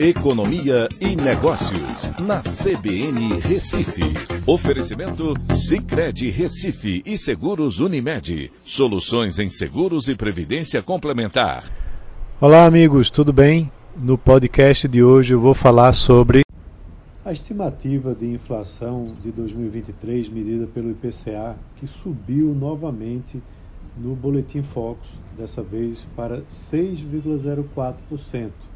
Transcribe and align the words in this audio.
Economia 0.00 0.88
e 1.00 1.16
Negócios, 1.16 2.12
na 2.20 2.40
CBN 2.40 3.40
Recife. 3.40 4.04
Oferecimento 4.46 5.34
Cicred 5.52 6.30
Recife 6.30 7.02
e 7.04 7.18
Seguros 7.18 7.80
Unimed. 7.80 8.52
Soluções 8.62 9.40
em 9.40 9.50
seguros 9.50 10.06
e 10.06 10.14
previdência 10.14 10.80
complementar. 10.84 11.64
Olá, 12.40 12.64
amigos, 12.64 13.10
tudo 13.10 13.32
bem? 13.32 13.72
No 14.00 14.16
podcast 14.16 14.86
de 14.86 15.02
hoje 15.02 15.34
eu 15.34 15.40
vou 15.40 15.52
falar 15.52 15.92
sobre 15.92 16.42
a 17.24 17.32
estimativa 17.32 18.14
de 18.14 18.26
inflação 18.26 19.16
de 19.20 19.32
2023 19.32 20.28
medida 20.28 20.68
pelo 20.68 20.92
IPCA, 20.92 21.56
que 21.74 21.88
subiu 21.88 22.54
novamente 22.54 23.42
no 23.96 24.14
Boletim 24.14 24.62
Focus, 24.62 25.08
dessa 25.36 25.60
vez 25.60 26.06
para 26.14 26.42
6,04%. 26.42 28.67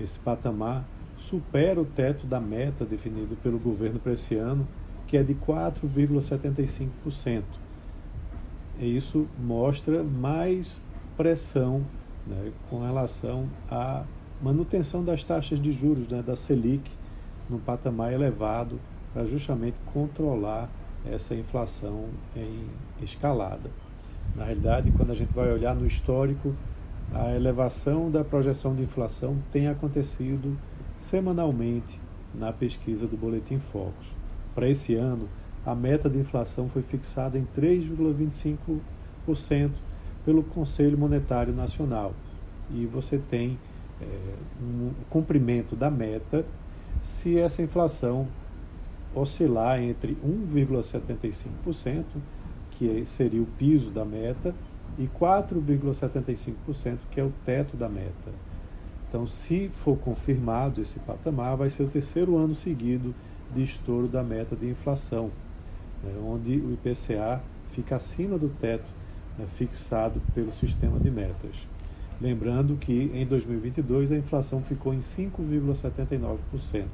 Esse 0.00 0.18
patamar 0.18 0.84
supera 1.18 1.80
o 1.80 1.84
teto 1.84 2.26
da 2.26 2.40
meta 2.40 2.84
definido 2.84 3.36
pelo 3.36 3.58
governo 3.58 4.00
para 4.00 4.12
esse 4.12 4.34
ano, 4.36 4.66
que 5.06 5.16
é 5.16 5.22
de 5.22 5.34
4,75%. 5.34 7.42
E 8.80 8.96
isso 8.96 9.28
mostra 9.38 10.02
mais 10.02 10.74
pressão 11.16 11.82
né, 12.26 12.50
com 12.70 12.80
relação 12.80 13.46
à 13.70 14.02
manutenção 14.42 15.04
das 15.04 15.22
taxas 15.22 15.60
de 15.60 15.72
juros 15.72 16.08
né, 16.08 16.22
da 16.22 16.34
Selic 16.34 16.90
num 17.48 17.58
patamar 17.58 18.12
elevado 18.12 18.80
para 19.12 19.24
justamente 19.26 19.76
controlar 19.92 20.68
essa 21.04 21.34
inflação 21.34 22.08
em 22.36 23.04
escalada. 23.04 23.70
Na 24.34 24.44
realidade, 24.44 24.90
quando 24.92 25.10
a 25.10 25.14
gente 25.14 25.34
vai 25.34 25.52
olhar 25.52 25.74
no 25.74 25.86
histórico, 25.86 26.54
a 27.12 27.34
elevação 27.34 28.10
da 28.10 28.22
projeção 28.22 28.74
de 28.74 28.82
inflação 28.82 29.36
tem 29.52 29.68
acontecido 29.68 30.56
semanalmente 30.98 32.00
na 32.34 32.52
pesquisa 32.52 33.06
do 33.06 33.16
Boletim 33.16 33.58
Focus. 33.72 34.06
Para 34.54 34.68
esse 34.68 34.94
ano, 34.94 35.28
a 35.64 35.74
meta 35.74 36.08
de 36.08 36.18
inflação 36.18 36.68
foi 36.68 36.82
fixada 36.82 37.38
em 37.38 37.46
3,25% 37.56 39.70
pelo 40.24 40.42
Conselho 40.42 40.96
Monetário 40.96 41.52
Nacional. 41.52 42.14
E 42.70 42.86
você 42.86 43.18
tem 43.18 43.58
é, 44.00 44.06
um 44.62 44.92
cumprimento 45.08 45.74
da 45.74 45.90
meta 45.90 46.44
se 47.02 47.38
essa 47.38 47.62
inflação 47.62 48.28
oscilar 49.14 49.82
entre 49.82 50.16
1,75%, 50.24 52.04
que 52.72 53.04
seria 53.06 53.42
o 53.42 53.46
piso 53.46 53.90
da 53.90 54.04
meta, 54.04 54.54
e 55.00 55.08
4,75%, 55.18 56.98
que 57.10 57.18
é 57.18 57.24
o 57.24 57.32
teto 57.46 57.74
da 57.74 57.88
meta. 57.88 58.30
Então, 59.08 59.26
se 59.26 59.70
for 59.82 59.96
confirmado 59.96 60.82
esse 60.82 60.98
patamar, 61.00 61.56
vai 61.56 61.70
ser 61.70 61.84
o 61.84 61.88
terceiro 61.88 62.36
ano 62.36 62.54
seguido 62.54 63.14
de 63.54 63.62
estouro 63.62 64.06
da 64.06 64.22
meta 64.22 64.54
de 64.54 64.68
inflação, 64.68 65.30
né, 66.04 66.12
onde 66.22 66.58
o 66.58 66.74
IPCA 66.74 67.40
fica 67.72 67.96
acima 67.96 68.36
do 68.36 68.50
teto 68.60 68.84
né, 69.38 69.46
fixado 69.56 70.20
pelo 70.34 70.52
sistema 70.52 71.00
de 71.00 71.10
metas. 71.10 71.66
Lembrando 72.20 72.76
que 72.76 73.10
em 73.14 73.24
2022 73.24 74.12
a 74.12 74.16
inflação 74.16 74.60
ficou 74.62 74.92
em 74.92 74.98
5,79%. 74.98 76.84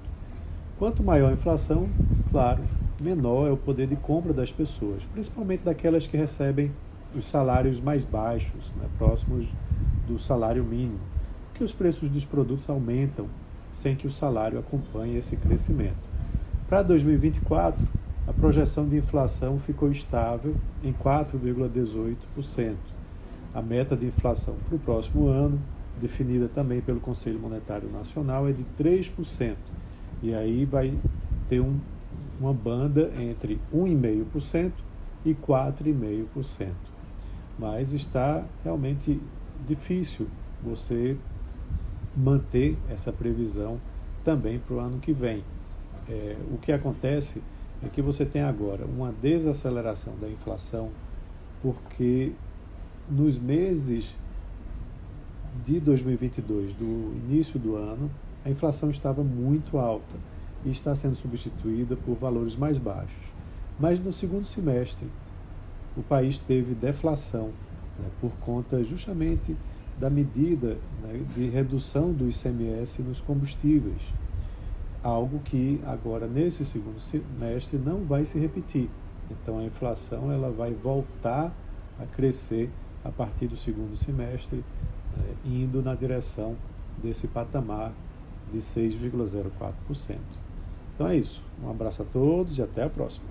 Quanto 0.78 1.02
maior 1.02 1.30
a 1.30 1.34
inflação, 1.34 1.88
claro, 2.30 2.62
menor 3.00 3.48
é 3.48 3.50
o 3.50 3.56
poder 3.56 3.88
de 3.88 3.96
compra 3.96 4.32
das 4.32 4.52
pessoas, 4.52 5.02
principalmente 5.12 5.64
daquelas 5.64 6.06
que 6.06 6.16
recebem 6.16 6.70
os 7.18 7.26
salários 7.26 7.80
mais 7.80 8.04
baixos, 8.04 8.70
né, 8.76 8.86
próximos 8.98 9.46
do 10.06 10.18
salário 10.18 10.62
mínimo, 10.62 11.00
que 11.54 11.64
os 11.64 11.72
preços 11.72 12.08
dos 12.08 12.24
produtos 12.24 12.68
aumentam 12.68 13.26
sem 13.72 13.96
que 13.96 14.06
o 14.06 14.12
salário 14.12 14.58
acompanhe 14.58 15.16
esse 15.16 15.36
crescimento. 15.36 15.96
Para 16.68 16.82
2024, 16.82 17.80
a 18.26 18.32
projeção 18.32 18.88
de 18.88 18.96
inflação 18.96 19.58
ficou 19.60 19.90
estável 19.90 20.54
em 20.82 20.92
4,18%. 20.92 22.74
A 23.54 23.62
meta 23.62 23.96
de 23.96 24.06
inflação 24.06 24.54
para 24.66 24.76
o 24.76 24.78
próximo 24.78 25.28
ano, 25.28 25.58
definida 26.00 26.48
também 26.48 26.80
pelo 26.80 27.00
Conselho 27.00 27.38
Monetário 27.38 27.88
Nacional, 27.90 28.48
é 28.48 28.52
de 28.52 28.64
3%. 28.78 29.54
E 30.22 30.34
aí 30.34 30.64
vai 30.64 30.92
ter 31.48 31.60
um, 31.60 31.78
uma 32.40 32.52
banda 32.52 33.10
entre 33.18 33.60
1,5% 33.72 34.72
e 35.24 35.34
4,5% 35.34 36.95
mas 37.58 37.92
está 37.92 38.44
realmente 38.62 39.20
difícil 39.66 40.26
você 40.62 41.16
manter 42.16 42.76
essa 42.90 43.12
previsão 43.12 43.78
também 44.24 44.58
para 44.58 44.74
o 44.74 44.80
ano 44.80 44.98
que 44.98 45.12
vem. 45.12 45.44
É, 46.08 46.36
o 46.52 46.58
que 46.58 46.72
acontece 46.72 47.42
é 47.84 47.88
que 47.88 48.00
você 48.00 48.24
tem 48.24 48.42
agora 48.42 48.84
uma 48.84 49.12
desaceleração 49.12 50.14
da 50.20 50.28
inflação, 50.28 50.90
porque 51.62 52.32
nos 53.08 53.38
meses 53.38 54.06
de 55.64 55.80
2022, 55.80 56.74
do 56.74 57.12
início 57.28 57.58
do 57.58 57.76
ano, 57.76 58.10
a 58.44 58.50
inflação 58.50 58.90
estava 58.90 59.22
muito 59.22 59.78
alta 59.78 60.16
e 60.64 60.70
está 60.70 60.94
sendo 60.94 61.14
substituída 61.14 61.96
por 61.96 62.16
valores 62.16 62.56
mais 62.56 62.78
baixos. 62.78 63.26
Mas 63.78 64.00
no 64.00 64.12
segundo 64.12 64.44
semestre, 64.44 65.06
o 65.96 66.02
país 66.02 66.40
teve 66.40 66.74
deflação 66.74 67.52
né, 67.98 68.08
por 68.20 68.30
conta 68.40 68.82
justamente 68.84 69.56
da 69.98 70.10
medida 70.10 70.76
né, 71.02 71.24
de 71.34 71.48
redução 71.48 72.12
do 72.12 72.28
ICMS 72.28 73.02
nos 73.02 73.20
combustíveis, 73.20 74.00
algo 75.02 75.38
que 75.40 75.80
agora 75.86 76.26
nesse 76.26 76.64
segundo 76.64 77.00
semestre 77.00 77.78
não 77.78 78.02
vai 78.02 78.24
se 78.24 78.38
repetir. 78.38 78.90
Então 79.30 79.58
a 79.58 79.64
inflação 79.64 80.30
ela 80.30 80.50
vai 80.50 80.72
voltar 80.72 81.52
a 81.98 82.04
crescer 82.04 82.70
a 83.04 83.10
partir 83.10 83.46
do 83.46 83.56
segundo 83.56 83.96
semestre, 83.96 84.62
né, 85.16 85.34
indo 85.44 85.82
na 85.82 85.94
direção 85.94 86.56
desse 87.02 87.26
patamar 87.26 87.92
de 88.52 88.58
6,04%. 88.58 90.18
Então 90.94 91.08
é 91.08 91.16
isso. 91.16 91.42
Um 91.62 91.70
abraço 91.70 92.02
a 92.02 92.04
todos 92.04 92.58
e 92.58 92.62
até 92.62 92.82
a 92.82 92.90
próxima. 92.90 93.26